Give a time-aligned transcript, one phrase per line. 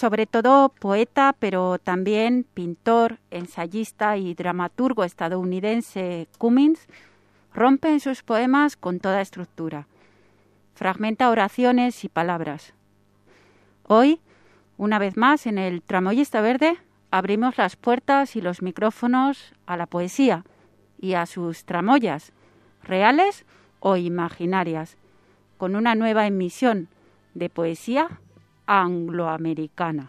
[0.00, 6.88] Sobre todo poeta, pero también pintor, ensayista y dramaturgo estadounidense Cummings,
[7.52, 9.88] rompe en sus poemas con toda estructura.
[10.74, 12.72] Fragmenta oraciones y palabras.
[13.86, 14.20] Hoy,
[14.78, 16.78] una vez más, en el Tramoyista Verde,
[17.10, 20.46] abrimos las puertas y los micrófonos a la poesía
[20.98, 22.32] y a sus tramoyas,
[22.82, 23.44] reales
[23.80, 24.96] o imaginarias,
[25.58, 26.88] con una nueva emisión
[27.34, 28.08] de poesía
[28.70, 30.06] angloamericana.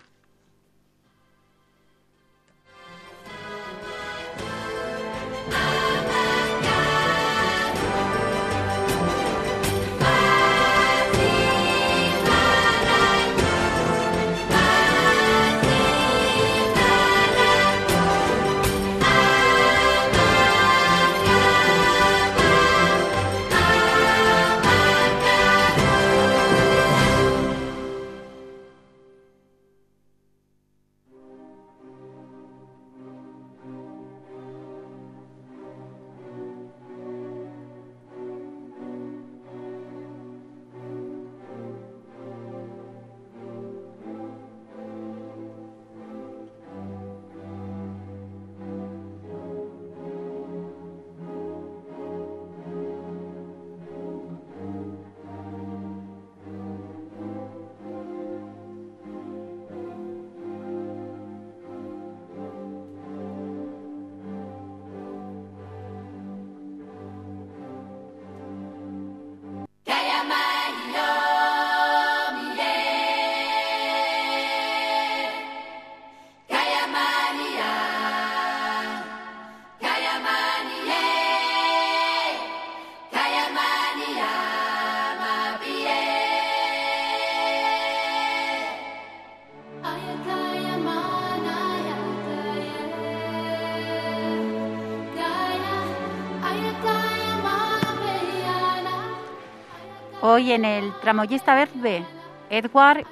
[100.42, 102.04] Hoy en el tramoyista verde,
[102.50, 103.06] Edward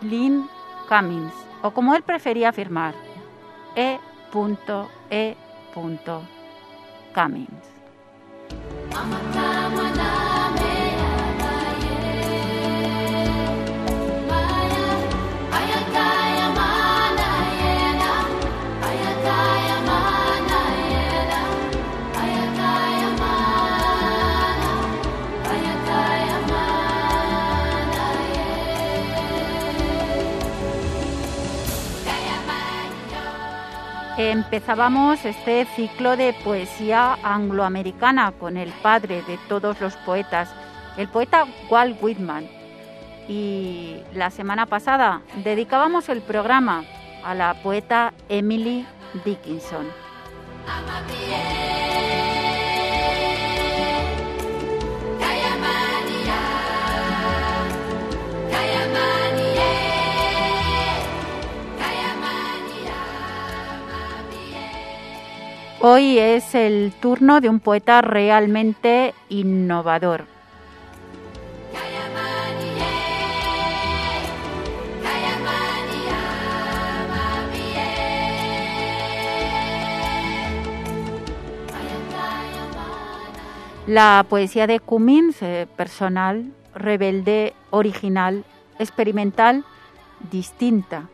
[0.00, 0.48] Lynn
[0.88, 1.32] Cummings,
[1.62, 2.96] o como él prefería afirmar,
[3.76, 4.00] E.
[5.08, 5.36] E.
[7.14, 7.46] Cummings.
[34.32, 40.48] Empezábamos este ciclo de poesía angloamericana con el padre de todos los poetas,
[40.96, 42.48] el poeta Walt Whitman.
[43.28, 46.82] Y la semana pasada dedicábamos el programa
[47.22, 48.86] a la poeta Emily
[49.22, 49.86] Dickinson.
[65.84, 70.26] Hoy es el turno de un poeta realmente innovador.
[83.88, 88.44] La poesía de Cummins, eh, personal, rebelde, original,
[88.78, 89.64] experimental,
[90.30, 91.08] distinta.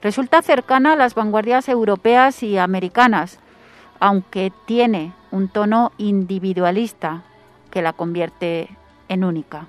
[0.00, 3.40] Resulta cercana a las vanguardias europeas y americanas,
[4.02, 7.22] aunque tiene un tono individualista
[7.70, 8.68] que la convierte
[9.08, 9.68] en única.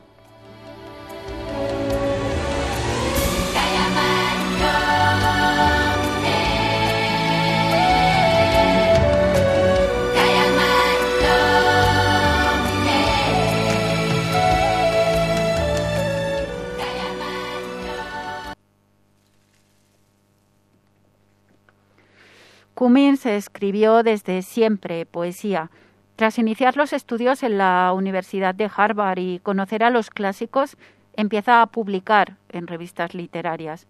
[23.23, 25.69] Cummings escribió desde siempre poesía.
[26.15, 30.77] Tras iniciar los estudios en la Universidad de Harvard y conocer a los clásicos,
[31.15, 33.87] empieza a publicar en revistas literarias.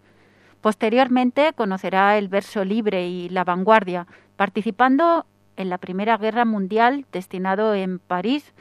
[0.60, 5.26] Posteriormente conocerá el verso libre y la vanguardia, participando
[5.56, 8.54] en la Primera Guerra Mundial destinado en París,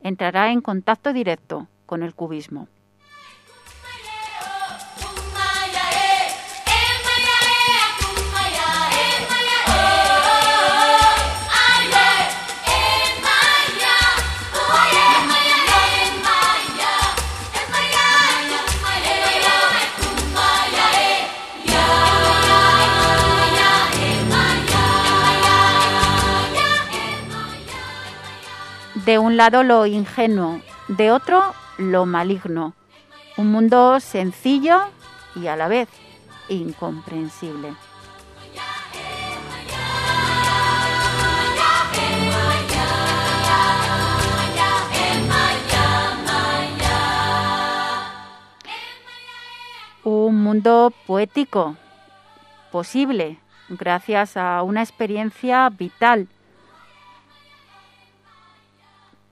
[0.00, 2.68] entrará en contacto directo con el cubismo.
[29.04, 32.72] De un lado lo ingenuo, de otro lo maligno.
[33.36, 34.80] Un mundo sencillo
[35.36, 35.88] y a la vez
[36.48, 37.74] incomprensible.
[50.04, 51.76] Un mundo poético,
[52.70, 56.28] posible, gracias a una experiencia vital,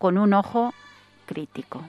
[0.02, 0.74] con un ojo
[1.26, 1.80] crítico.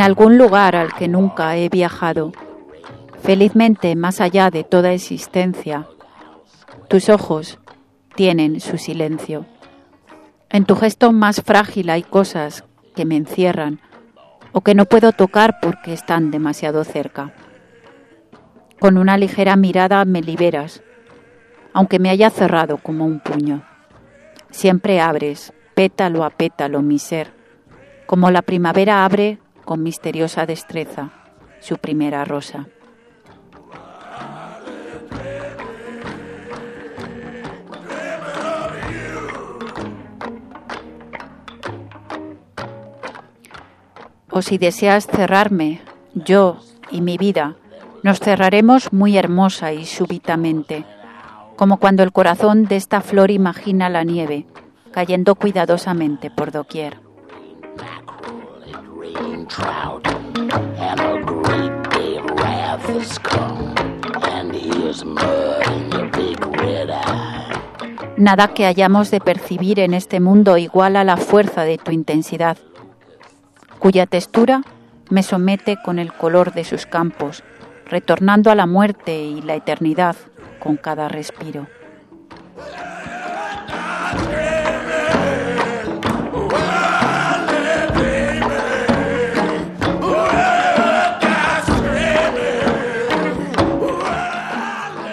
[0.00, 2.32] En algún lugar al que nunca he viajado,
[3.22, 5.88] felizmente más allá de toda existencia.
[6.88, 7.58] Tus ojos
[8.14, 9.44] tienen su silencio.
[10.48, 12.64] En tu gesto más frágil hay cosas
[12.96, 13.78] que me encierran
[14.52, 17.34] o que no puedo tocar porque están demasiado cerca.
[18.78, 20.82] Con una ligera mirada me liberas,
[21.74, 23.64] aunque me haya cerrado como un puño.
[24.48, 27.34] Siempre abres, pétalo a pétalo, mi ser,
[28.06, 29.38] como la primavera abre
[29.70, 31.12] con misteriosa destreza
[31.60, 32.66] su primera rosa.
[44.28, 45.80] O si deseas cerrarme,
[46.14, 46.56] yo
[46.90, 47.54] y mi vida,
[48.02, 50.84] nos cerraremos muy hermosa y súbitamente,
[51.54, 54.46] como cuando el corazón de esta flor imagina la nieve,
[54.90, 57.09] cayendo cuidadosamente por doquier.
[68.16, 72.58] Nada que hayamos de percibir en este mundo igual a la fuerza de tu intensidad,
[73.78, 74.62] cuya textura
[75.08, 77.42] me somete con el color de sus campos,
[77.86, 80.16] retornando a la muerte y la eternidad
[80.60, 81.66] con cada respiro.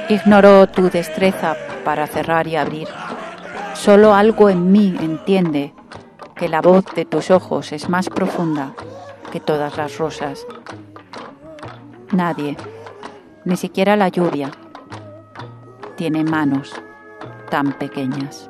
[0.09, 2.87] Ignoro tu destreza para cerrar y abrir.
[3.73, 5.73] Solo algo en mí entiende
[6.33, 8.73] que la voz de tus ojos es más profunda
[9.33, 10.47] que todas las rosas.
[12.13, 12.55] Nadie,
[13.43, 14.49] ni siquiera la lluvia,
[15.97, 16.73] tiene manos
[17.49, 18.49] tan pequeñas.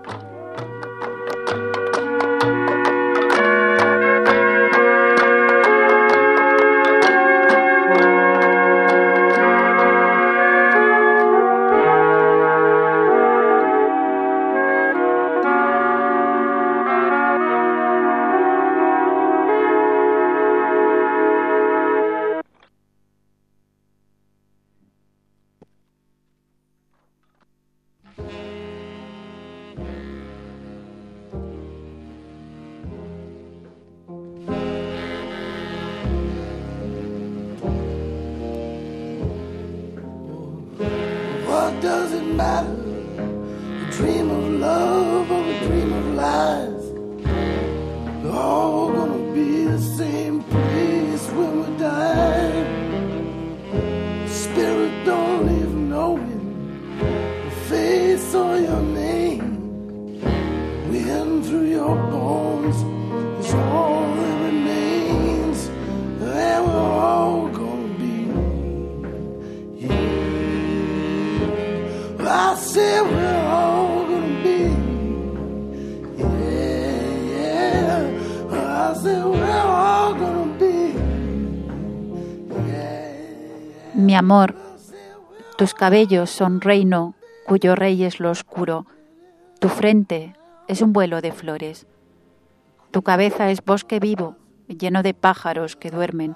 [41.81, 42.76] doesn't matter.
[84.27, 84.55] Amor,
[85.57, 87.15] tus cabellos son reino
[87.45, 88.85] cuyo rey es lo oscuro.
[89.61, 90.35] Tu frente
[90.67, 91.87] es un vuelo de flores.
[92.91, 94.35] Tu cabeza es bosque vivo,
[94.67, 96.35] lleno de pájaros que duermen.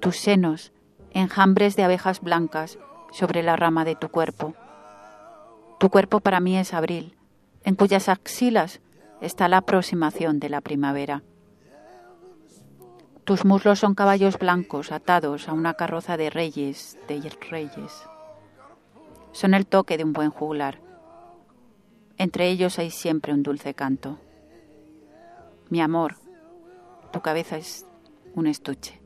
[0.00, 0.72] Tus senos,
[1.10, 2.78] enjambres de abejas blancas
[3.12, 4.54] sobre la rama de tu cuerpo.
[5.78, 7.14] Tu cuerpo para mí es abril,
[7.62, 8.80] en cuyas axilas
[9.20, 11.22] está la aproximación de la primavera.
[13.26, 17.18] Tus muslos son caballos blancos atados a una carroza de reyes, de
[17.50, 17.92] reyes.
[19.32, 20.78] Son el toque de un buen juglar.
[22.18, 24.20] Entre ellos hay siempre un dulce canto.
[25.70, 26.14] Mi amor,
[27.12, 27.84] tu cabeza es
[28.36, 29.02] un estuche.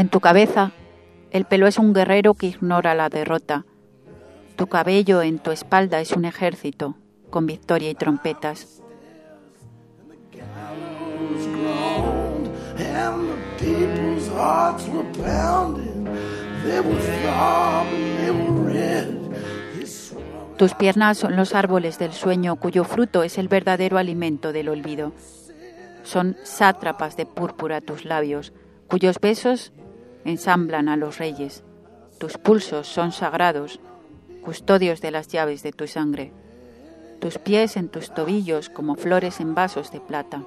[0.00, 0.72] En tu cabeza,
[1.30, 3.66] el pelo es un guerrero que ignora la derrota.
[4.56, 6.96] Tu cabello en tu espalda es un ejército
[7.28, 8.80] con victoria y trompetas.
[20.56, 25.12] Tus piernas son los árboles del sueño cuyo fruto es el verdadero alimento del olvido.
[26.04, 28.54] Son sátrapas de púrpura tus labios,
[28.88, 29.74] cuyos besos
[30.24, 31.64] ensamblan a los reyes.
[32.18, 33.80] Tus pulsos son sagrados,
[34.42, 36.32] custodios de las llaves de tu sangre.
[37.20, 40.42] Tus pies en tus tobillos como flores en vasos de plata.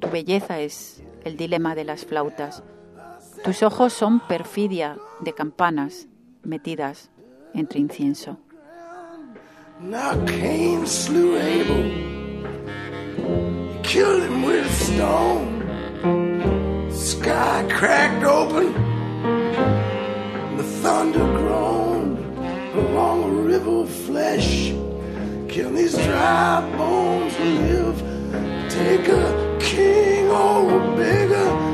[0.00, 2.62] Tu belleza es el dilema de las flautas.
[3.42, 6.08] Tus ojos son perfidia de campanas
[6.42, 7.10] metidas
[7.54, 8.38] entre incienso.
[17.04, 18.72] Sky cracked open,
[20.56, 22.18] the thunder groaned
[22.74, 24.70] along a river of flesh.
[25.48, 27.98] Can these dry bones live?
[28.70, 31.73] Take a king or a beggar,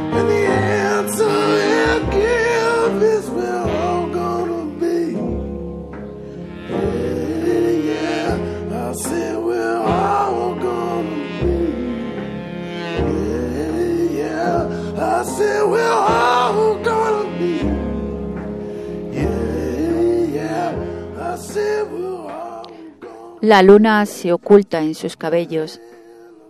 [23.43, 25.81] La luna se oculta en sus cabellos.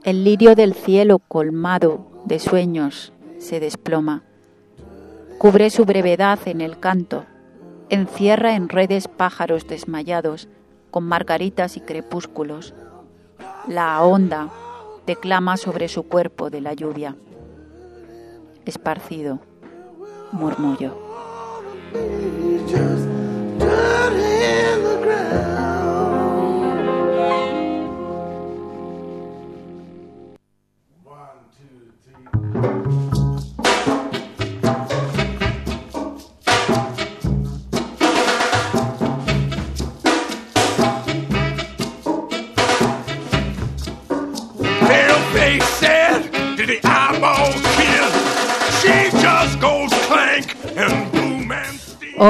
[0.04, 4.22] El lirio del cielo colmado de sueños se desploma.
[5.38, 7.24] Cubre su brevedad en el canto.
[7.88, 10.48] Encierra en redes pájaros desmayados
[10.92, 12.74] con margaritas y crepúsculos.
[13.66, 14.48] La onda
[15.06, 17.16] declama sobre su cuerpo de la lluvia.
[18.66, 19.40] Esparcido,
[20.32, 20.94] murmullo.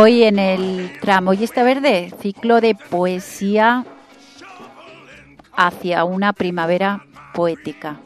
[0.03, 3.85] Hoy en el Tramoyista Verde, ciclo de poesía
[5.55, 7.05] hacia una primavera
[7.35, 8.01] poética.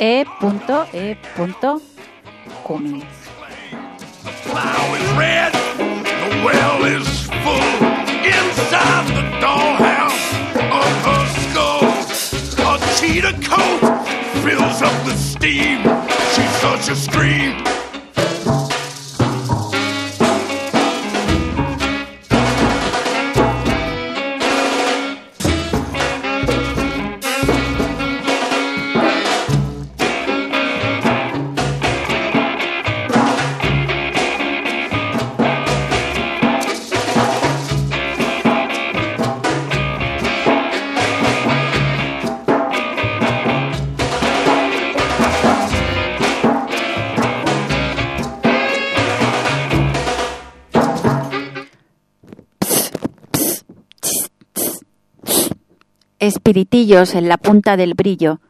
[0.00, 0.26] E.
[0.92, 1.16] E.
[2.64, 3.04] Cummings.
[8.40, 10.24] Inside the dollhouse
[10.80, 11.84] of her skull,
[12.66, 13.80] a cheetah coat
[14.42, 15.82] fills up the steam.
[16.34, 17.83] She's such a scream.
[56.26, 58.40] Espiritillos en la punta del brillo,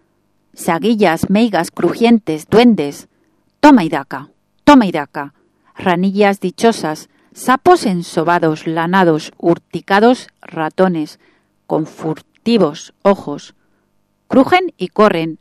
[0.53, 3.09] saguillas, meigas crujientes, duendes.
[3.61, 4.31] Toma y daca,
[4.65, 5.35] toma y daca,
[5.77, 11.19] ranillas dichosas, sapos ensobados, lanados, urticados, ratones,
[11.67, 13.55] con furtivos ojos.
[14.29, 15.39] Crujen y corren,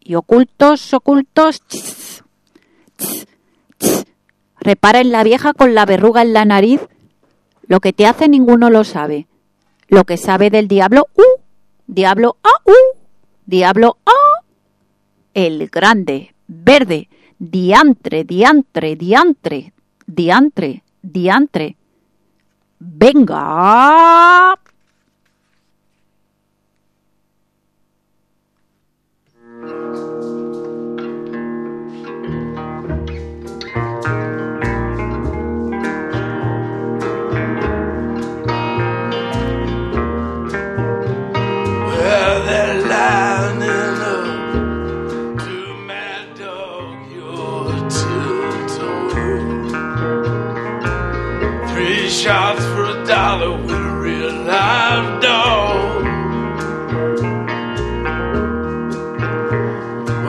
[0.00, 2.22] y ocultos, ocultos, ch,
[4.60, 6.80] Repara en la vieja con la verruga en la nariz.
[7.66, 9.26] Lo que te hace ninguno lo sabe.
[9.88, 11.40] Lo que sabe del diablo, ¡uh!
[11.88, 12.98] Diablo, ¡ah, uh!
[13.46, 14.44] Diablo, ¡ah!
[15.32, 19.72] El grande, verde, diantre, diantre, diantre,
[20.06, 21.76] diantre, diantre.
[22.78, 24.58] Venga.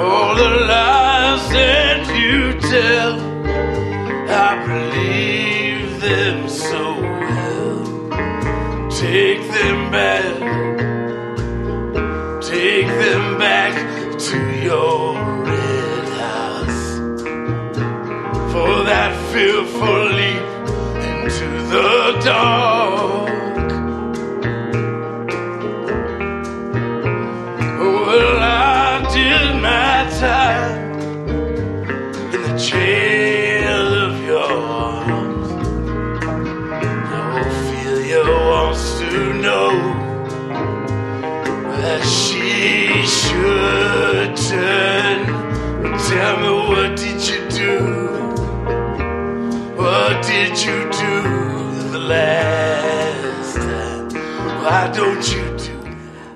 [0.01, 3.13] All the lies that you tell,
[4.29, 8.89] I believe them so well.
[8.91, 10.38] Take them back.
[12.43, 13.73] Take them back
[14.19, 16.99] to your red house
[18.51, 20.45] for that fearful leap
[21.03, 22.68] into the dark.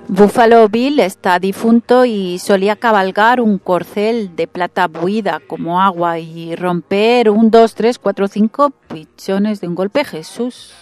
[0.08, 6.54] Buffalo Bill está difunto y solía cabalgar un corcel de plata buida como agua y
[6.54, 10.04] romper un, dos, tres, cuatro, cinco pichones de un golpe.
[10.04, 10.72] Jesús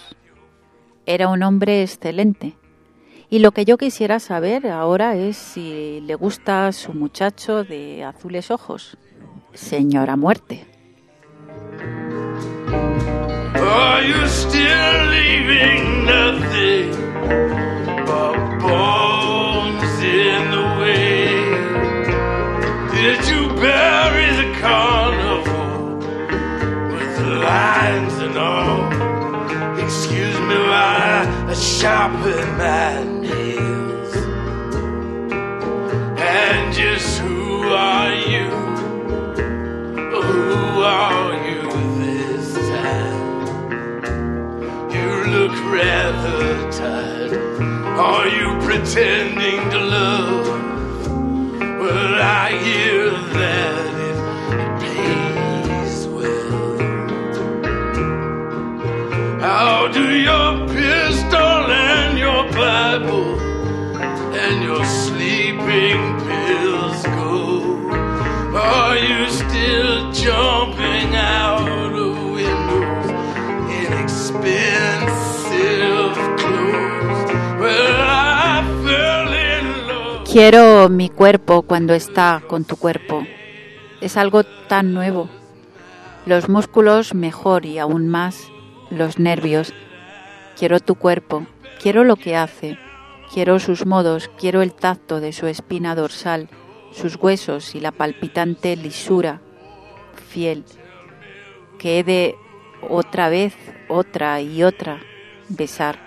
[1.05, 2.55] era un hombre excelente.
[3.29, 8.51] Y lo que yo quisiera saber ahora es si le gusta su muchacho de azules
[8.51, 8.97] ojos.
[9.53, 10.67] Señora muerte.
[13.55, 16.91] Are you still leaving nothing
[18.05, 21.53] but bones in the way?
[22.95, 25.97] Did you bury the carnival
[26.93, 27.33] with the
[28.25, 28.83] and all?
[29.83, 34.15] Excuse me while I sharpen my nails.
[36.17, 38.49] And just who are you?
[40.21, 41.62] Who are you
[46.71, 47.33] tired.
[48.09, 50.47] Are you pretending to love?
[51.79, 54.17] Well, I hear that it
[54.83, 56.77] pays well.
[59.39, 63.39] How do your pistol and your Bible
[64.43, 67.33] and your sleeping pills go?
[68.57, 71.42] Are you still jumping out
[80.33, 83.23] Quiero mi cuerpo cuando está con tu cuerpo.
[84.01, 85.29] Es algo tan nuevo.
[86.25, 88.47] Los músculos mejor y aún más
[88.89, 89.75] los nervios.
[90.57, 91.45] Quiero tu cuerpo,
[91.79, 92.79] quiero lo que hace,
[93.31, 96.49] quiero sus modos, quiero el tacto de su espina dorsal,
[96.91, 99.39] sus huesos y la palpitante lisura,
[100.29, 100.65] fiel,
[101.77, 102.35] que he de
[102.89, 103.53] otra vez,
[103.87, 104.99] otra y otra
[105.47, 106.02] besar.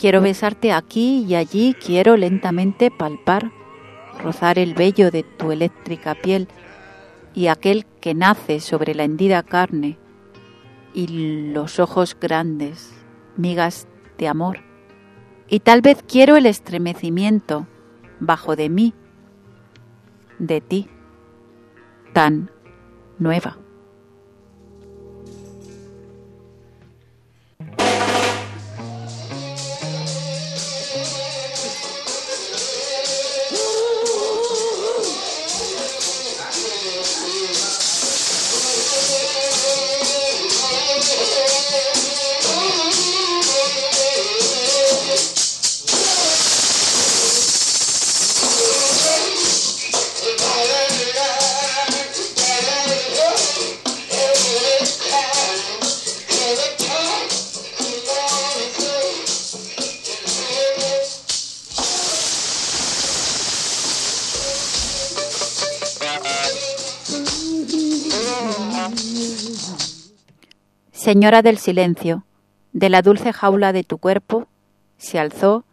[0.00, 3.52] Quiero besarte aquí y allí, quiero lentamente palpar,
[4.22, 6.48] rozar el vello de tu eléctrica piel
[7.34, 9.98] y aquel que nace sobre la hendida carne
[10.94, 12.94] y los ojos grandes,
[13.36, 14.60] migas de amor.
[15.50, 17.66] Y tal vez quiero el estremecimiento
[18.20, 18.94] bajo de mí,
[20.38, 20.88] de ti,
[22.14, 22.50] tan
[23.18, 23.59] nueva.
[71.12, 72.24] Señora del silencio,
[72.72, 74.46] de la dulce jaula de tu cuerpo,
[74.96, 75.64] se alzó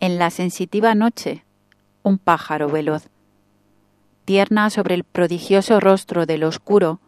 [0.00, 1.44] en la sensitiva noche
[2.02, 3.10] un pájaro veloz.
[4.24, 6.98] Tierna sobre el prodigioso rostro del oscuro,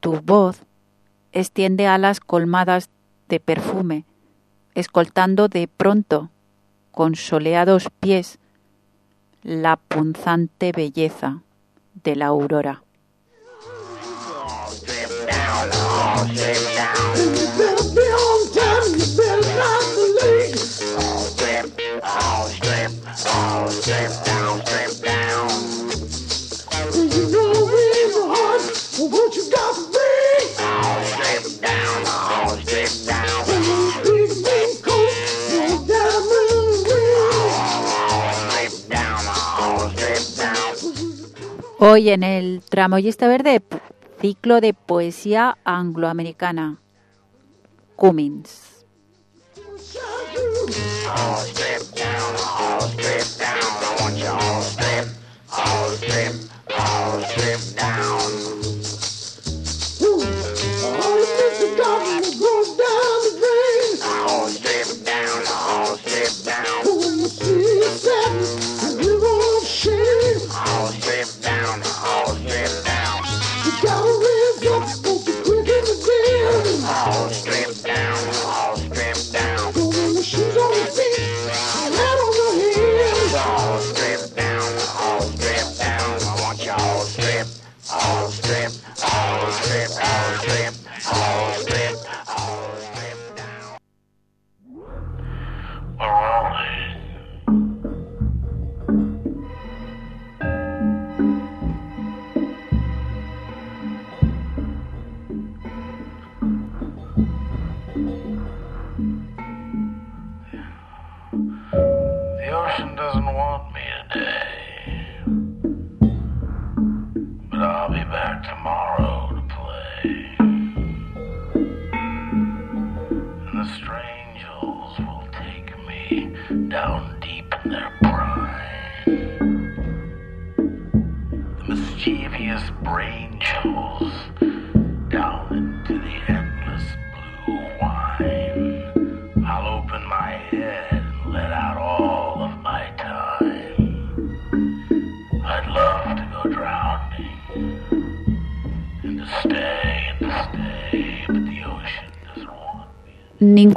[0.00, 0.62] tu voz
[1.32, 2.88] extiende alas colmadas
[3.28, 4.06] de perfume,
[4.74, 6.30] escoltando de pronto,
[6.92, 8.38] con soleados pies,
[9.42, 11.42] la punzante belleza
[12.04, 12.84] de la aurora.
[41.84, 43.60] Hoy en el Tramoyista Verde,
[44.22, 46.78] ciclo de poesía angloamericana.
[47.96, 48.72] Cummins.
[96.00, 96.31] All right.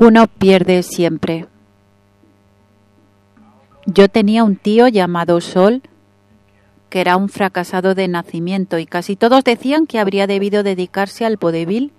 [0.06, 1.48] Ninguno pierde siempre.
[3.88, 5.82] Yo tenía un tío llamado Sol,
[6.92, 11.38] que era un fracasado de nacimiento, y casi todos decían que habría debido dedicarse al
[11.38, 11.92] vodevil.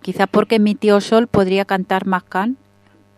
[0.00, 2.56] Quizá porque mi tío Sol podría cantar más can.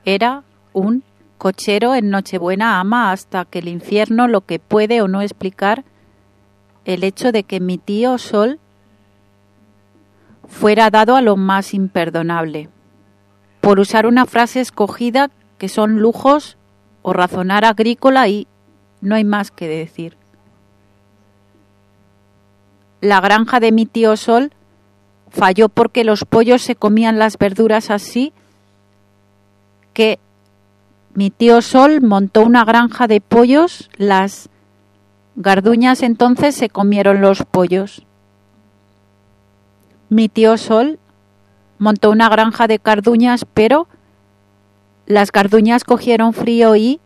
[0.04, 1.04] Era un
[1.38, 5.84] cochero en Nochebuena ama hasta que el infierno lo que puede o no explicar
[6.84, 8.58] el hecho de que mi tío Sol
[10.48, 12.68] fuera dado a lo más imperdonable
[13.62, 16.58] por usar una frase escogida que son lujos
[17.00, 18.48] o razonar agrícola y
[19.00, 20.16] no hay más que decir.
[23.00, 24.52] La granja de mi tío Sol
[25.30, 28.32] falló porque los pollos se comían las verduras así
[29.94, 30.18] que
[31.14, 34.48] mi tío Sol montó una granja de pollos, las
[35.36, 38.02] garduñas entonces se comieron los pollos.
[40.08, 40.98] Mi tío Sol
[41.82, 43.88] montó una granja de carduñas, pero
[45.04, 47.00] las carduñas cogieron frío y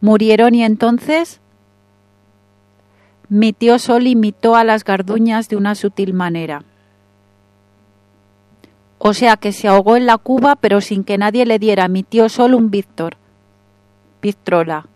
[0.00, 1.40] murieron y entonces
[3.28, 6.62] mi tío Sol imitó a las garduñas de una sutil manera.
[8.98, 11.88] O sea que se ahogó en la cuba, pero sin que nadie le diera a
[11.88, 13.16] mi tío Sol un Víctor.
[14.22, 14.86] Victrola.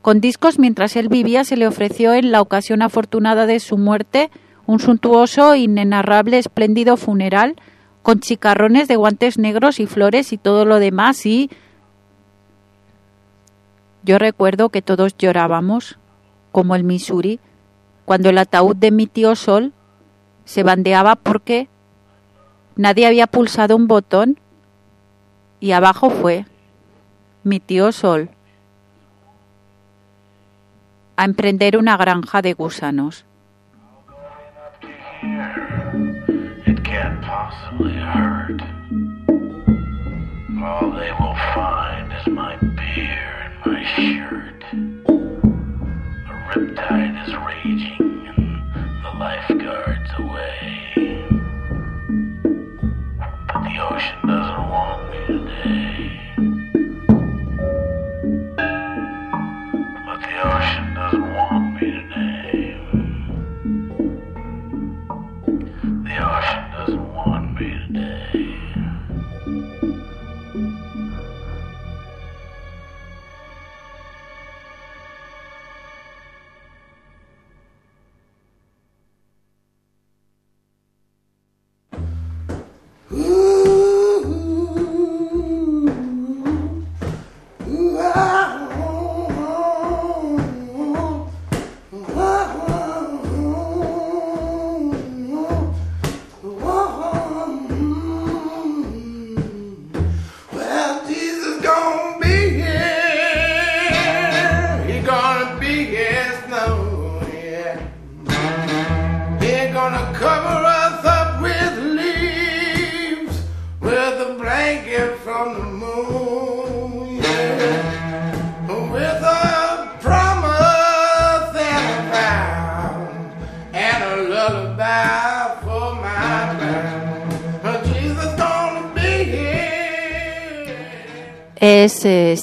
[0.00, 4.30] Con discos mientras él vivía se le ofreció en la ocasión afortunada de su muerte
[4.66, 7.56] un suntuoso, inenarrable, espléndido funeral
[8.02, 11.50] con chicarrones de guantes negros y flores y todo lo demás y
[14.06, 15.98] yo recuerdo que todos llorábamos,
[16.52, 17.40] como el Missouri,
[18.04, 19.72] cuando el ataúd de mi tío Sol
[20.44, 21.68] se bandeaba porque
[22.76, 24.38] nadie había pulsado un botón
[25.58, 26.46] y abajo fue
[27.42, 28.30] mi tío Sol
[31.16, 33.24] a emprender una granja de gusanos.
[35.26, 36.64] here.
[36.66, 38.60] It can't possibly hurt.
[40.62, 44.60] All they will find is my beer and my shirt.
[46.26, 50.72] The riptide is raging and the lifeguard's away.
[53.46, 55.95] But the ocean doesn't want me today.
[66.16, 66.55] Dios.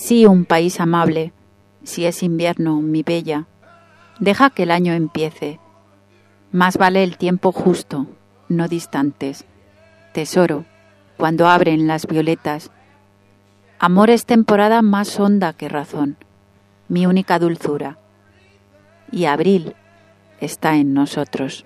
[0.03, 1.31] Sí un país amable,
[1.83, 3.45] si es invierno, mi bella.
[4.19, 5.61] Deja que el año empiece.
[6.51, 8.07] Más vale el tiempo justo,
[8.49, 9.45] no distantes.
[10.11, 10.65] Tesoro,
[11.15, 12.69] cuando abren las violetas.
[13.79, 16.17] Amor es temporada más honda que razón,
[16.89, 17.97] mi única dulzura.
[19.09, 19.73] Y abril
[20.41, 21.65] está en nosotros.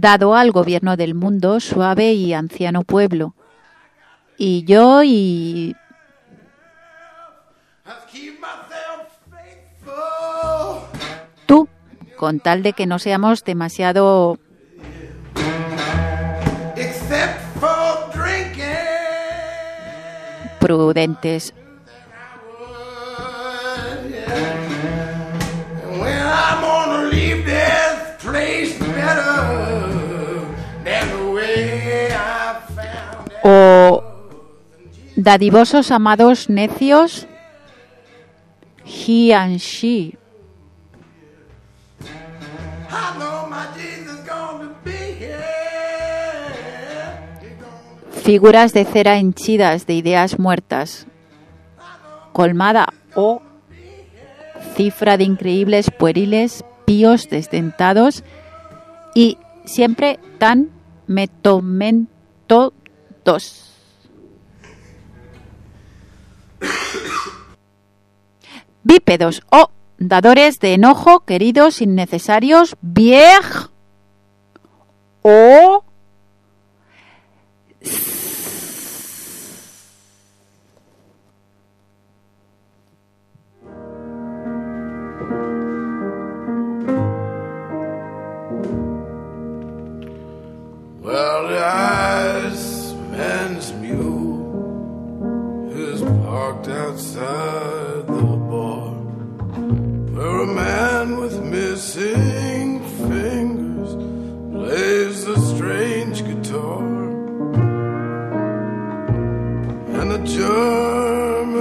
[0.00, 3.34] Dado al gobierno del mundo suave y anciano pueblo.
[4.38, 5.76] Y yo y
[11.46, 11.68] tú,
[12.16, 14.38] con tal de que no seamos demasiado
[20.60, 21.52] prudentes.
[33.42, 34.02] O
[35.16, 37.26] dadivosos amados necios,
[38.84, 40.16] he and she.
[48.22, 51.06] Figuras de cera henchidas de ideas muertas,
[52.32, 53.42] colmada o
[54.76, 58.22] cifra de increíbles pueriles, píos desdentados
[59.14, 60.68] y siempre tan
[68.82, 73.44] Bípedos o dadores de enojo, queridos, innecesarios, viej
[75.22, 75.84] o
[93.20, 94.40] the Iceman's mule
[95.72, 98.92] is parked outside the bar
[100.14, 103.94] where a man with missing fingers
[104.52, 106.82] plays a strange guitar.
[110.00, 111.52] And a German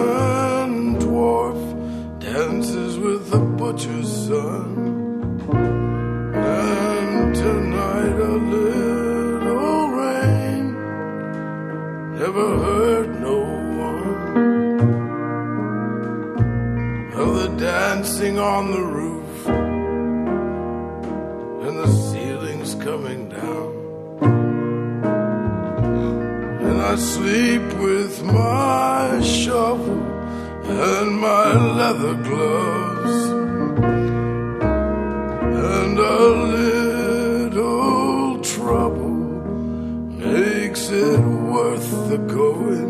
[1.00, 1.62] dwarf
[2.20, 4.89] dances with the butcher's son.
[18.00, 19.48] Dancing on the roof
[21.68, 23.72] and the ceiling's coming down.
[26.62, 30.02] And I sleep with my shovel
[30.64, 33.16] and my leather gloves
[35.76, 36.20] and a
[37.50, 39.18] little trouble
[40.32, 42.88] makes it worth the going.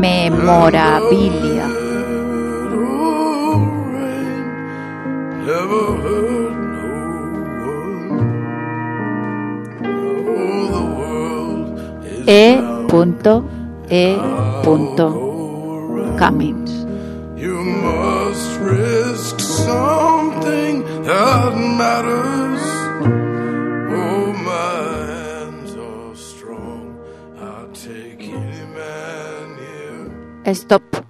[0.00, 1.81] memorabilia.
[12.32, 12.56] E.
[12.88, 13.44] Punto,
[13.90, 14.16] E.
[14.64, 15.06] Punto,
[16.18, 16.72] Cummings.
[17.36, 22.64] You must risk something that matters.
[24.00, 24.80] Oh, my
[25.12, 26.96] hands are strong.
[27.38, 29.46] I'll take any man
[30.46, 30.54] here.
[30.54, 31.04] Stop.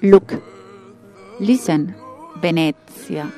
[0.00, 0.40] Look.
[1.38, 1.94] Listen.
[2.40, 3.30] Venezia.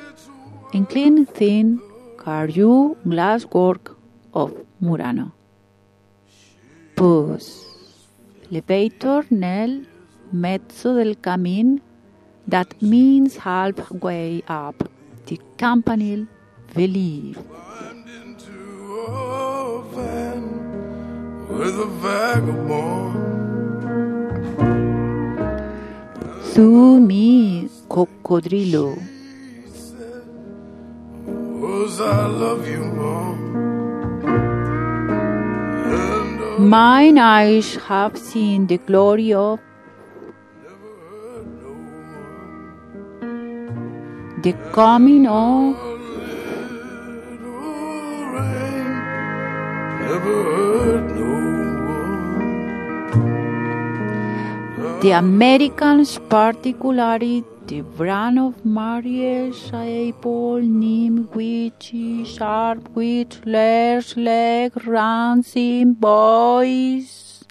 [0.71, 1.81] Incline thin
[2.15, 3.97] Cardew glass work
[4.33, 5.34] of Murano
[6.95, 7.65] bus.
[8.49, 9.87] Elevator nel
[10.31, 11.81] mezzo del camin,
[12.47, 14.87] That means halfway up.
[15.25, 16.27] The campanil
[16.75, 17.39] will leave.
[26.53, 28.95] Su mi cocodrilo.
[31.97, 33.45] I love you more.
[36.57, 39.59] Mine eyes have seen the glory of
[44.41, 45.75] the coming of
[55.01, 65.93] the Americans, particularly the brand of marriage apple, neem, witchy, sharp with legs, leg, rancing,
[65.93, 67.43] boys.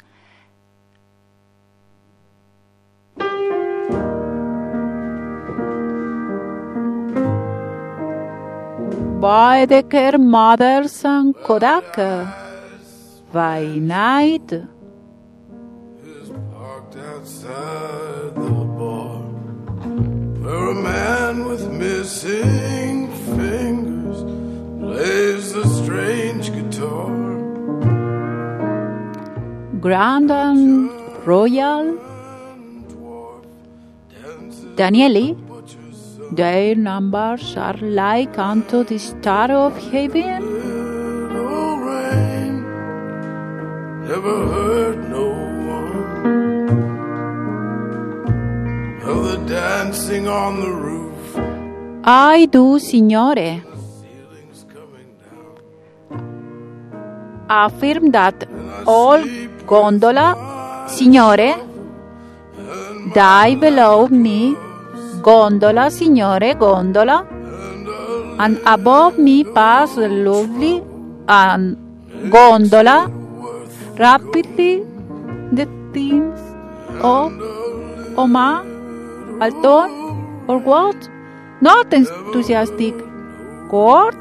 [9.20, 11.96] By the Baedeker, Mothers and Kodak.
[13.32, 14.52] By night.
[20.54, 22.98] Where a man with missing
[23.36, 24.18] fingers
[24.82, 27.10] plays the strange guitar.
[29.86, 30.90] Grand and
[31.26, 31.86] Royal
[34.78, 35.28] Danieli,
[36.36, 40.52] their numbers are like unto the star of heaven.
[44.08, 45.53] never hurt no
[49.04, 51.36] Dancing on the roof,
[52.04, 53.62] I do, signore,
[57.48, 58.48] affirm that
[58.86, 59.22] all
[59.66, 60.28] gondola,
[60.88, 61.54] signore,
[63.14, 64.56] die below me,
[65.20, 67.26] gondola, signore, gondola,
[68.38, 70.82] and above me pass the lovely
[71.28, 71.76] and
[72.30, 73.10] gondola.
[73.98, 74.82] rapidly
[75.52, 76.40] the themes
[77.00, 77.32] of
[78.16, 78.64] Oma,
[79.44, 79.90] Alton,
[80.48, 81.08] or what?
[81.60, 82.94] Not enthusiastic.
[83.70, 84.20] Court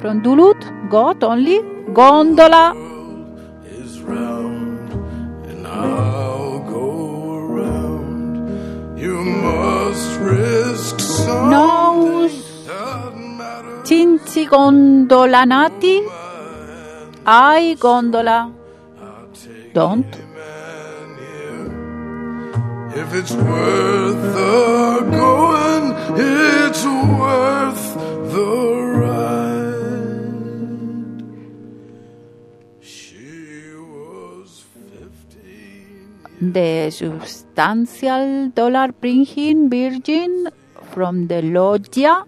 [0.00, 1.58] from Duluth, got only
[1.92, 2.74] gondola.
[3.78, 4.92] is round,
[5.50, 6.86] and I'll go
[7.42, 8.98] around.
[8.98, 11.50] You must risk something.
[11.50, 12.32] Nos
[12.66, 15.96] Doesn't cinci gondolanati.
[17.26, 18.50] I gondola.
[19.74, 20.27] Don't.
[23.00, 25.86] If it's worth the going,
[26.18, 27.84] it's worth
[28.32, 28.52] the
[29.02, 30.42] ride.
[32.80, 36.18] She was fifteen.
[36.40, 40.48] The substantial dollar bringing virgin
[40.92, 42.24] from the loggia.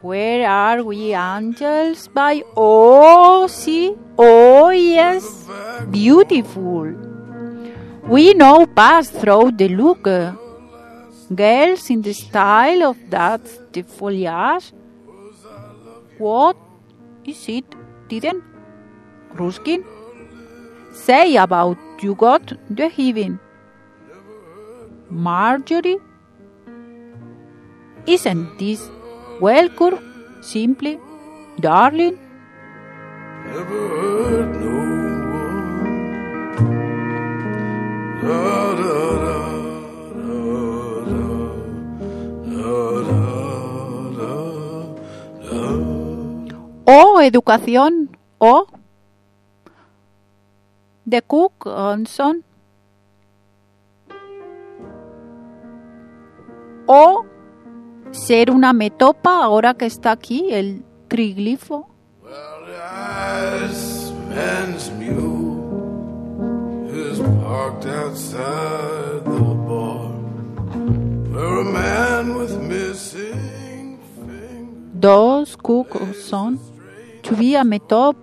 [0.00, 2.42] Where are we angels by?
[2.56, 5.46] Oh, see, oh, yes,
[5.90, 7.15] beautiful.
[8.08, 10.04] We now pass through the look.
[11.34, 13.40] Girls in the style of that
[13.72, 14.72] the foliage.
[16.18, 16.56] What
[17.24, 17.64] is it?
[18.08, 18.44] Didn't
[19.34, 19.84] Ruskin
[20.92, 23.40] say about you got the heaven?
[25.10, 25.98] Marjorie?
[28.06, 28.88] Isn't this
[29.40, 29.98] welcome,
[30.42, 31.00] simply,
[31.58, 32.20] darling?
[33.46, 35.15] Never hurt no
[46.88, 48.66] O educación, o
[51.08, 52.44] The Cook and Son,
[56.86, 57.26] o
[58.12, 61.88] ser una metopa ahora que está aquí el triglifo.
[67.56, 70.08] Parked outside the bar
[71.32, 75.92] where a man with missing fingers Dos Cook
[76.28, 76.58] Son,
[77.22, 78.16] to be a metop,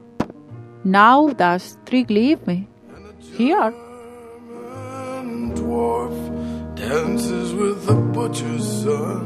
[0.83, 2.55] now das triglifo
[3.37, 3.73] here.
[5.57, 6.15] dwarf
[6.75, 9.25] dances with the butcher's son.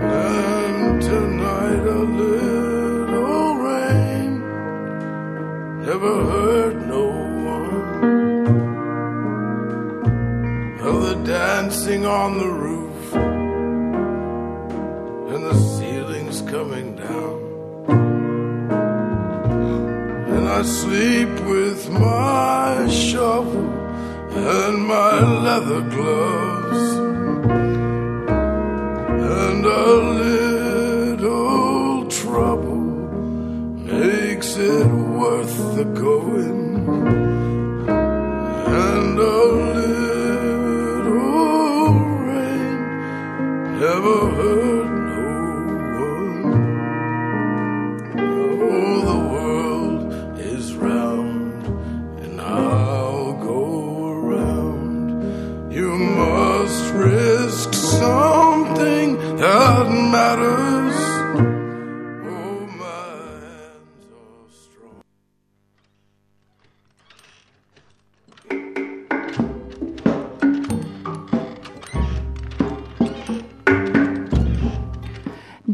[0.00, 4.32] And tonight a little rain
[5.86, 6.83] never hurt
[11.24, 13.14] dancing on the roof
[15.32, 17.40] and the ceiling's coming down.
[20.34, 23.70] And I sleep with my shovel
[24.36, 26.98] and my leather gloves.
[29.48, 29.92] And a
[31.14, 32.84] little trouble
[33.96, 36.84] makes it worth the going.
[37.88, 40.23] And a little
[44.04, 45.24] never hurt no
[46.04, 46.54] one.
[48.60, 50.02] Oh, the world
[50.38, 51.66] is round,
[52.22, 55.72] and I'll go around.
[55.72, 60.63] You must risk something that matters.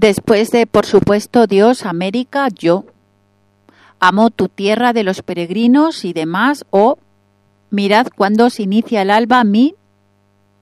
[0.00, 2.86] Después de, por supuesto, Dios, América, yo.
[3.98, 6.96] Amo tu tierra de los peregrinos y demás, o
[7.68, 9.74] mirad cuando se inicia el alba, mi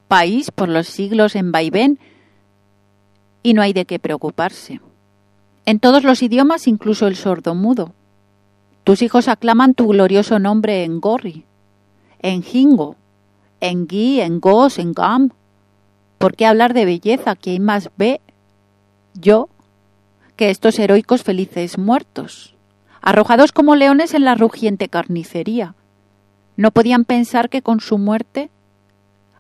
[0.09, 2.01] país por los siglos en vaivén,
[3.45, 4.81] y no hay de qué preocuparse.
[5.67, 7.93] En todos los idiomas, incluso el sordomudo.
[8.83, 11.45] Tus hijos aclaman tu glorioso nombre en Gorri,
[12.23, 12.97] en Jingo,
[13.61, 15.31] en Gui, en Gos, en Gam.
[16.19, 17.37] ¿Por qué hablar de belleza?
[17.37, 18.21] ¿Quién más ve
[19.21, 19.49] yo
[20.37, 22.55] que estos heroicos felices muertos,
[23.01, 25.75] arrojados como leones en la rugiente carnicería,
[26.57, 28.51] no podían pensar que con su muerte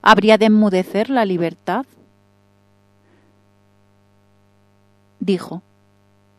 [0.03, 1.85] habría de enmudecer la libertad?
[5.21, 5.63] Dijo,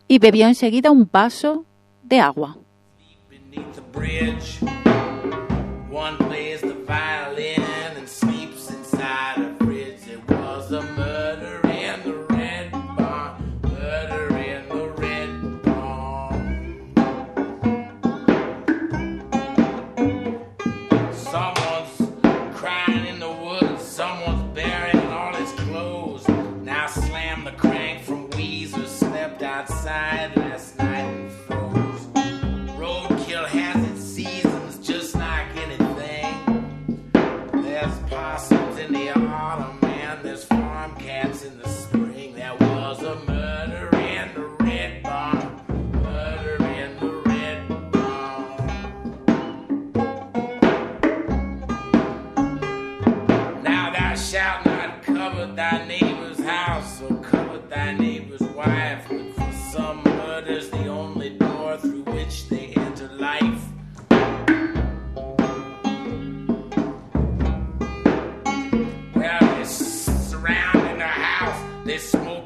[0.07, 1.65] y bebió enseguida un vaso
[2.03, 2.57] de agua.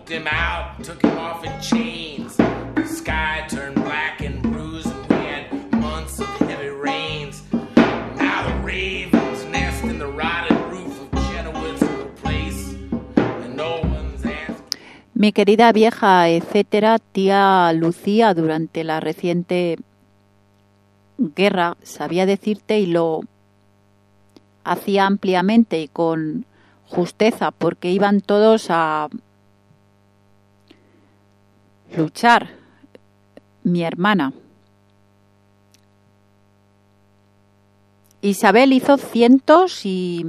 [0.03, 2.35] Smoked him out, took him off in chains.
[2.75, 7.43] The sky turned black and bruised, and we had months of heavy rains.
[8.17, 12.75] Now the ravens nest in the rotted roof of Chenoweth's little place,
[13.15, 14.75] and no one's asked.
[15.13, 19.77] Mi querida vieja, etcétera, tía Lucía, durante la reciente
[21.17, 23.21] guerra, sabía decirte y lo
[24.65, 26.45] hacía ampliamente y con
[26.87, 29.09] justeza, porque iban todos a
[31.97, 32.49] luchar.
[33.63, 34.33] Mi hermana.
[38.21, 40.25] Isabel hizo cientos y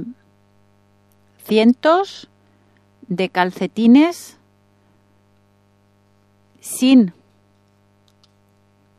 [1.45, 2.27] cientos
[3.07, 4.37] de calcetines
[6.59, 7.13] sin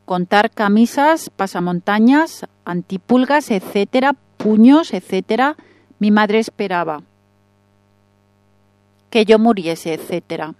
[0.05, 5.57] contar camisas, pasamontañas, antipulgas, etcétera, puños, etcétera.
[5.99, 7.03] Mi madre esperaba
[9.11, 10.55] que yo muriese, etcétera.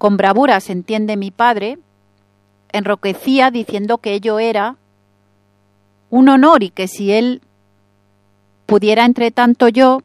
[0.00, 1.78] Con bravura se entiende mi padre,
[2.72, 4.76] enroquecía diciendo que ello era
[6.08, 7.42] un honor y que si él
[8.64, 10.00] pudiera entre tanto yo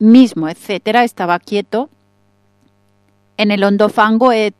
[0.00, 1.90] mismo, etcétera, estaba quieto.
[3.36, 4.56] En el hondo fango, et-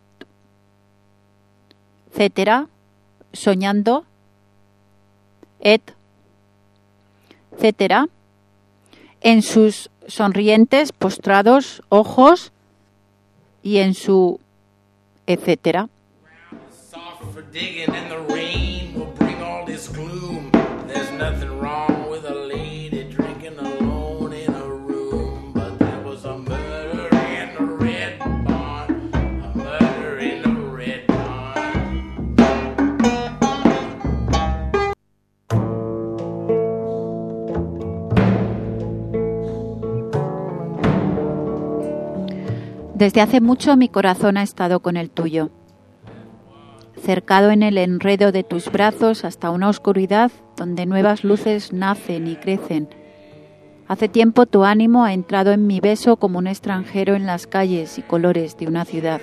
[2.12, 2.68] etcétera,
[3.32, 4.04] soñando,
[5.58, 5.82] et,
[7.56, 8.06] etcétera,
[9.20, 12.52] en sus sonrientes, postrados ojos
[13.62, 14.40] y en su
[15.26, 15.88] etcétera.
[43.02, 45.50] Desde hace mucho mi corazón ha estado con el tuyo,
[47.00, 52.36] cercado en el enredo de tus brazos hasta una oscuridad donde nuevas luces nacen y
[52.36, 52.88] crecen.
[53.88, 57.98] Hace tiempo tu ánimo ha entrado en mi beso como un extranjero en las calles
[57.98, 59.20] y colores de una ciudad,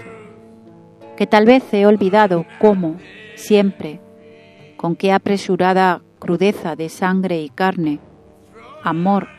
[1.15, 2.97] que tal vez he olvidado cómo,
[3.35, 4.01] siempre,
[4.75, 8.01] con qué apresurada crudeza de sangre y carne,
[8.83, 9.29] amor,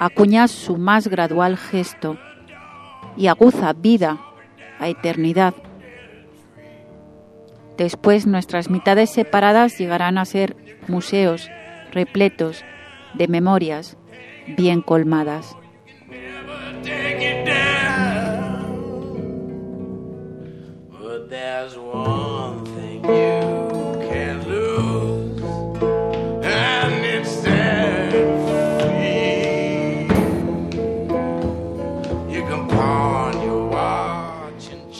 [0.00, 2.18] acuñas su más gradual gesto
[3.18, 4.20] y aguza vida
[4.78, 5.54] a eternidad.
[7.76, 10.56] Después nuestras mitades separadas llegarán a ser
[10.86, 11.50] museos
[11.92, 12.64] repletos
[13.14, 13.96] de memorias
[14.56, 15.56] bien colmadas.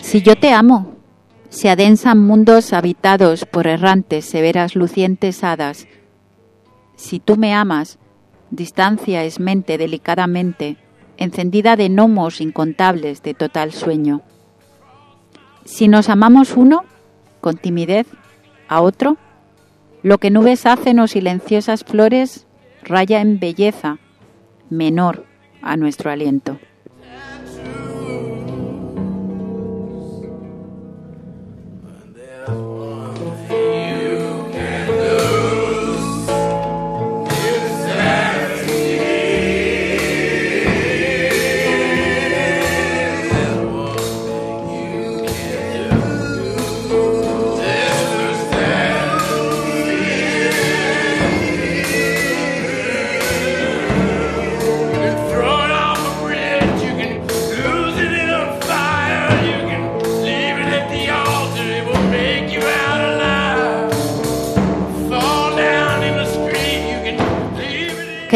[0.08, 0.94] Si yo te amo,
[1.50, 5.86] se adensan mundos habitados por errantes, severas, lucientes hadas.
[6.96, 7.98] Si tú me amas,
[8.50, 10.78] distancia es mente delicadamente,
[11.18, 14.22] encendida de gnomos incontables de total sueño.
[15.66, 16.84] Si nos amamos uno,
[17.42, 18.06] con timidez,
[18.66, 19.18] a otro,
[20.02, 22.46] lo que nubes hacen o silenciosas flores
[22.82, 23.98] raya en belleza,
[24.70, 25.26] menor
[25.60, 26.58] a nuestro aliento.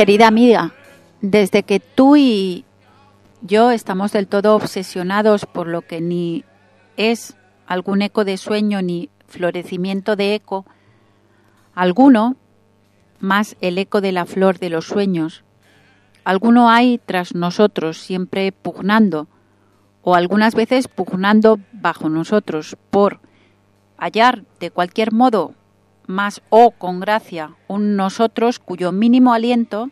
[0.02, 0.74] Querida amiga,
[1.20, 2.64] desde que tú y
[3.40, 6.44] yo estamos del todo obsesionados por lo que ni
[6.96, 7.36] es
[7.68, 10.66] algún eco de sueño ni florecimiento de eco,
[11.76, 12.34] alguno,
[13.20, 15.44] más el eco de la flor de los sueños,
[16.24, 19.28] alguno hay tras nosotros siempre pugnando,
[20.02, 23.20] o algunas veces pugnando bajo nosotros, por
[23.98, 25.54] hallar de cualquier modo
[26.06, 29.90] más o con gracia un nosotros cuyo mínimo aliento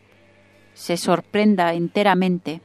[0.74, 2.61] se sorprenda enteramente.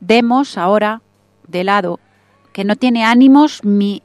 [0.00, 1.02] Demos ahora
[1.48, 2.00] de lado
[2.52, 4.02] que no tiene ánimos mi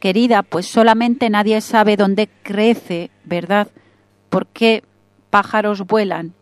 [0.00, 3.68] querida, pues solamente nadie sabe dónde crece, ¿verdad?
[4.28, 4.82] ¿Por qué
[5.30, 6.34] pájaros vuelan?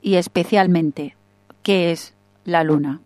[0.00, 1.16] Y especialmente,
[1.62, 2.14] ¿qué es
[2.44, 3.00] la luna?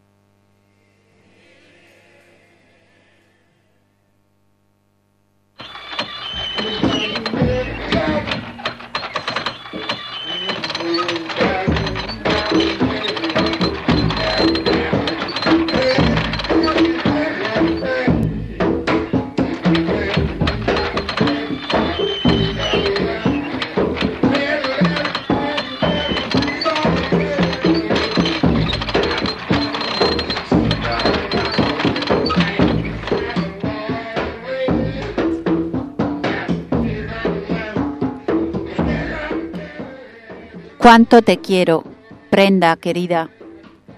[40.87, 41.82] Cuánto te quiero,
[42.30, 43.28] prenda querida,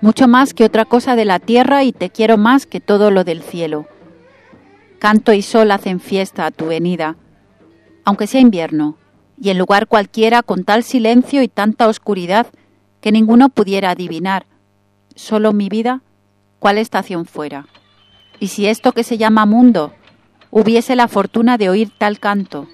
[0.01, 3.25] mucho más que otra cosa de la tierra y te quiero más que todo lo
[3.25, 3.85] del cielo.
[4.99, 7.17] Canto y sol hacen fiesta a tu venida,
[8.07, 8.97] aunque sea invierno,
[9.39, 12.47] y en lugar cualquiera con tal silencio y tanta oscuridad
[13.03, 14.47] que ninguno pudiera adivinar,
[15.15, 16.01] solo mi vida,
[16.59, 17.67] cuál estación fuera.
[18.41, 19.93] Y si esto que se llama mundo
[20.51, 22.67] hubiese la fortuna de oír tal canto,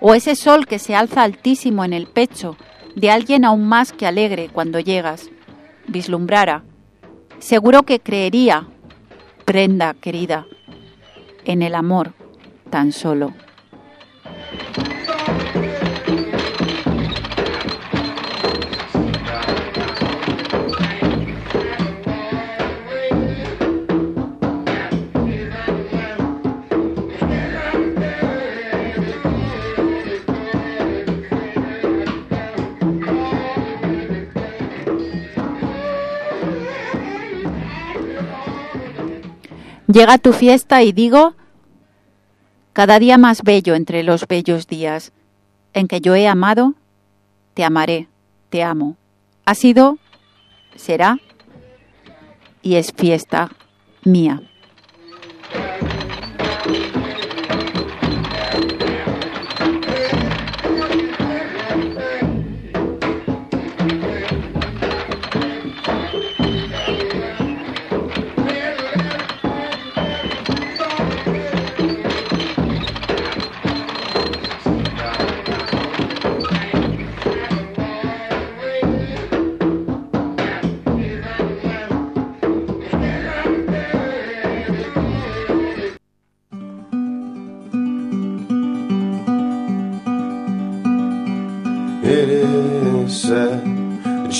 [0.00, 2.56] o ese sol que se alza altísimo en el pecho
[2.94, 5.30] de alguien aún más que alegre cuando llegas,
[5.88, 6.62] vislumbrara,
[7.38, 8.66] seguro que creería,
[9.44, 10.46] prenda querida,
[11.44, 12.12] en el amor
[12.70, 13.32] tan solo.
[39.86, 41.34] Llega tu fiesta y digo,
[42.72, 45.12] cada día más bello entre los bellos días
[45.74, 46.74] en que yo he amado,
[47.52, 48.08] te amaré,
[48.48, 48.96] te amo.
[49.44, 49.98] Ha sido,
[50.74, 51.18] será
[52.62, 53.50] y es fiesta
[54.04, 54.42] mía.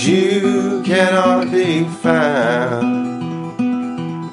[0.06, 3.14] You cannot be found.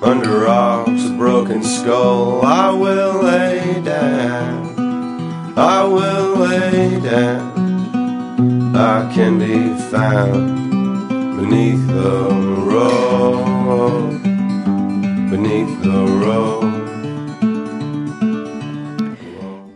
[0.03, 5.55] Under rocks, a broken skull, I will lay down.
[5.57, 8.76] I will lay down.
[8.76, 12.30] I can be found beneath the
[12.72, 14.22] road,
[15.30, 16.61] beneath the road.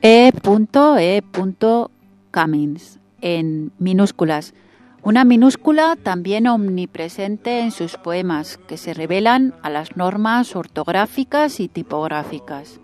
[0.03, 0.31] E.E.
[2.31, 4.53] Cummings en minúsculas.
[5.05, 11.67] Una minúscula también omnipresente en sus poemas, que se revelan a las normas ortográficas y
[11.67, 12.79] tipográficas.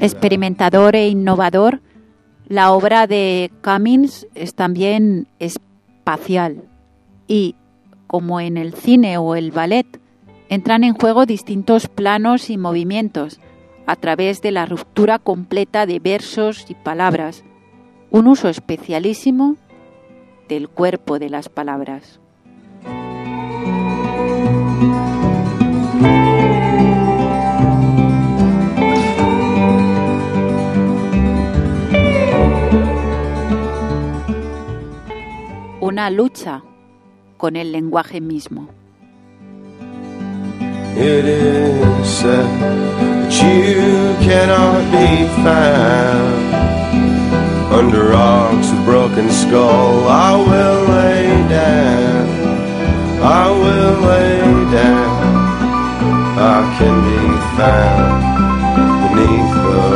[0.00, 1.80] Experimentador e innovador,
[2.46, 6.68] la obra de Cummings es también espacial
[7.26, 7.56] y,
[8.06, 10.00] como en el cine o el ballet,
[10.48, 13.40] entran en juego distintos planos y movimientos
[13.86, 17.44] a través de la ruptura completa de versos y palabras,
[18.10, 19.56] un uso especialísimo
[20.48, 22.20] del cuerpo de las palabras.
[35.80, 36.62] Una lucha
[37.44, 38.70] con el lenguaje mismo.
[40.96, 46.54] It is said that you cannot be found
[47.70, 50.08] under rocks with broken skull.
[50.08, 52.26] I will lay down,
[53.20, 54.40] I will lay
[54.72, 55.12] down.
[56.38, 57.22] I can be
[57.58, 58.22] found
[59.02, 59.93] beneath the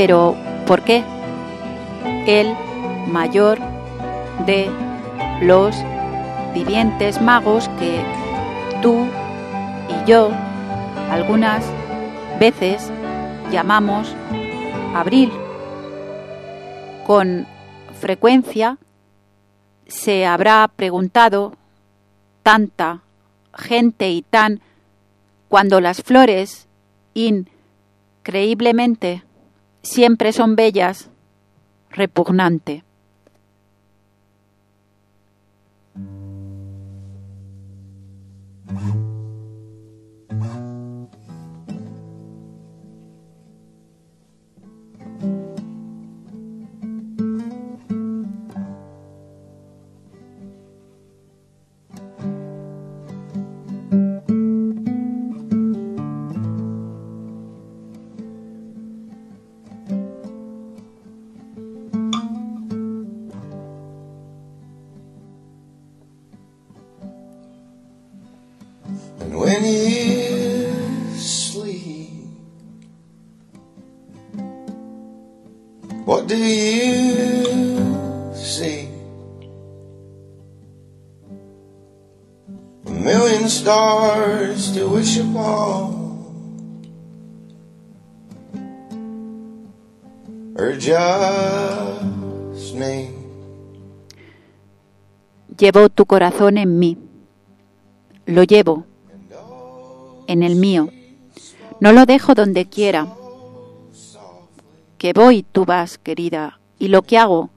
[0.00, 1.02] Pero, ¿por qué?
[2.28, 2.54] El
[3.08, 3.58] mayor
[4.46, 4.70] de
[5.42, 5.74] los
[6.54, 8.00] vivientes magos que
[8.80, 9.08] tú
[9.88, 10.30] y yo
[11.10, 11.64] algunas
[12.38, 12.92] veces
[13.50, 14.14] llamamos
[14.94, 15.32] abril.
[17.04, 17.48] Con
[17.98, 18.78] frecuencia
[19.88, 21.54] se habrá preguntado
[22.44, 23.00] tanta
[23.52, 24.60] gente y tan
[25.48, 26.68] cuando las flores
[27.14, 29.24] increíblemente
[29.82, 31.10] siempre son bellas,
[31.90, 32.84] repugnante.
[83.48, 84.98] Stars to.
[95.58, 96.98] Llevo tu corazón en mí.
[98.26, 98.84] Lo llevo
[100.26, 100.90] en el mío.
[101.80, 103.08] No lo dejo donde quiera.
[104.98, 107.50] Que voy, tú vas, querida, y lo que hago,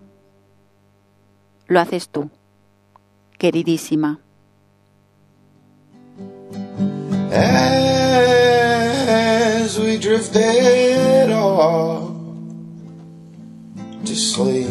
[1.67, 2.29] lo haces tú,
[3.39, 4.19] queridísima.
[7.31, 7.79] As
[9.79, 12.11] we drifted off
[14.05, 14.69] to sleep.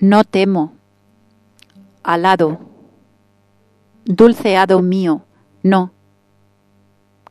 [0.00, 0.74] No temo,
[2.02, 2.58] alado,
[4.04, 5.22] dulce hado mío,
[5.62, 5.92] no.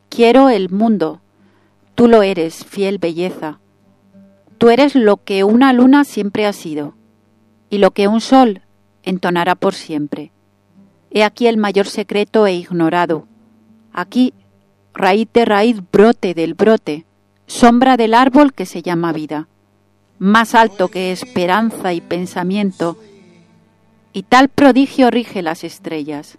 [0.08, 1.20] Quiero el mundo,
[1.94, 3.60] tú lo eres, fiel belleza.
[4.64, 6.94] Tú eres lo que una luna siempre ha sido,
[7.68, 8.62] y lo que un sol
[9.02, 10.32] entonará por siempre.
[11.10, 13.28] He aquí el mayor secreto e ignorado.
[13.92, 14.32] Aquí,
[14.94, 17.04] raíz de raíz, brote del brote,
[17.46, 19.48] sombra del árbol que se llama vida
[20.18, 22.96] más alto que esperanza y pensamiento,
[24.14, 26.38] y tal prodigio rige las estrellas.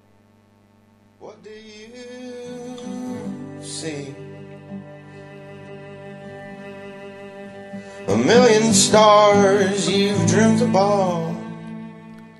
[8.08, 10.62] A million stars you've dreamt.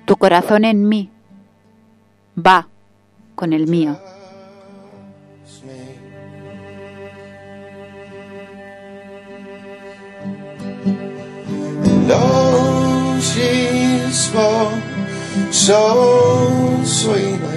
[0.06, 1.10] Tu corazón en mí
[2.36, 2.68] va
[3.34, 3.98] con el mío.
[15.50, 17.55] So sweetly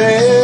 [0.00, 0.37] As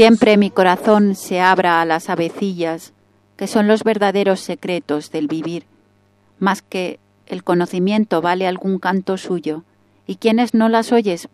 [0.00, 2.94] Siempre mi corazón se abra a las avecillas,
[3.36, 5.66] que son los verdaderos secretos del vivir,
[6.38, 9.62] más que el conocimiento vale algún canto suyo,
[10.06, 11.28] y quienes no las oyes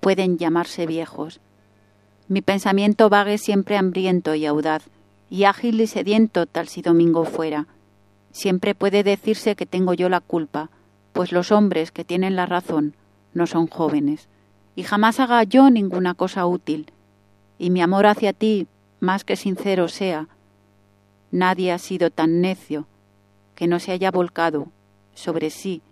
[0.00, 1.40] pueden llamarse viejos.
[2.28, 4.82] Mi pensamiento vague siempre hambriento y audaz,
[5.30, 7.68] y ágil y sediento tal si domingo fuera.
[8.32, 10.68] Siempre puede decirse que tengo yo la culpa,
[11.14, 12.96] pues los hombres que tienen la razón
[13.32, 14.28] no son jóvenes,
[14.76, 16.92] y jamás haga yo ninguna cosa útil,
[17.60, 18.66] y mi amor hacia ti
[19.00, 20.28] más que sincero sea.
[21.30, 22.86] Nadie ha sido tan necio
[23.54, 24.68] que no se haya volcado
[25.12, 25.82] sobre sí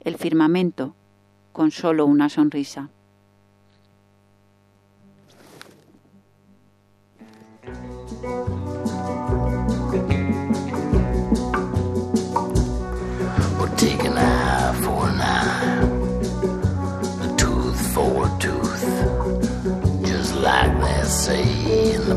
[0.00, 0.94] el firmamento
[1.52, 2.90] con solo una sonrisa.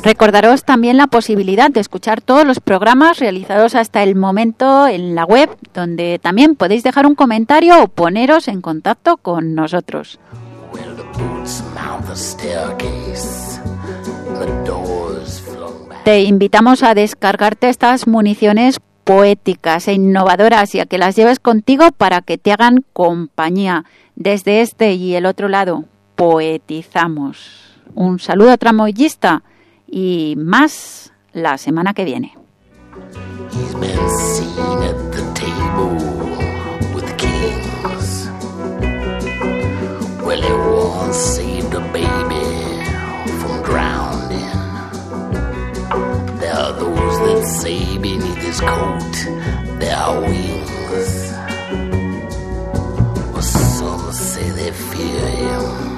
[0.02, 5.24] Recordaros también la posibilidad de escuchar todos los programas realizados hasta el momento en la
[5.24, 10.18] web, donde también podéis dejar un comentario o poneros en contacto con nosotros.
[16.04, 21.92] Te invitamos a descargarte estas municiones poéticas e innovadoras y a que las lleves contigo
[21.92, 23.84] para que te hagan compañía.
[24.16, 25.84] Desde este y el otro lado,
[26.16, 27.76] poetizamos.
[27.94, 29.42] Un saludo tramoyista
[29.90, 32.36] y más la semana que viene.
[47.42, 49.14] Say beneath his coat
[49.78, 51.12] there are wings.
[53.40, 55.89] Some say they fear him.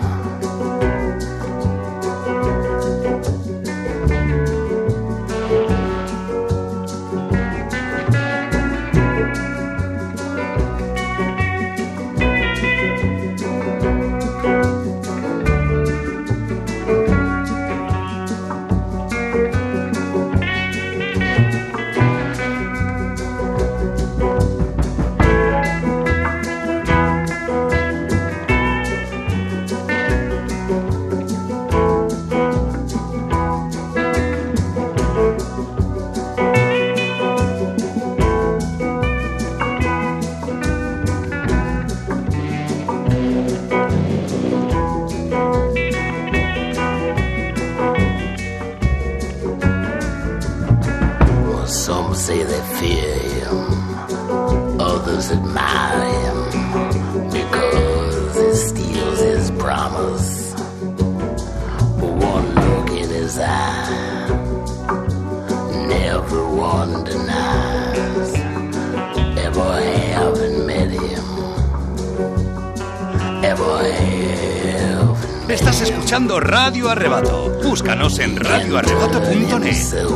[75.48, 77.50] Estás escuchando Radio Arrebato.
[77.62, 80.12] Búscanos en radioarrebato.net.